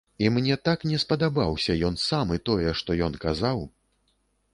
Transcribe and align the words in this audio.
І 0.25 0.29
мне 0.35 0.55
так 0.69 0.85
не 0.91 0.97
спадабаўся 1.03 1.75
ён 1.89 1.99
сам 2.05 2.33
і 2.37 2.43
тое, 2.49 2.73
што 2.81 2.97
ён 3.09 3.13
казаў. 3.27 3.59